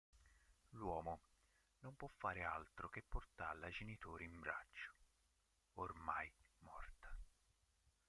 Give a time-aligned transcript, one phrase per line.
[0.71, 1.21] L'uomo
[1.81, 4.95] non può fare altro che portarla ai genitori in braccio,
[5.73, 7.15] ormai morta.